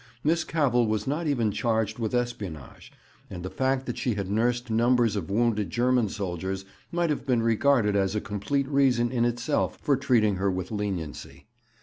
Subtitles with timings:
[0.23, 2.91] Miss Cavell was not even charged with espionage,
[3.29, 7.43] and the fact that she had nursed numbers of wounded German soldiers might have been
[7.43, 11.45] regarded as a complete reason in itself for treating her with leniency.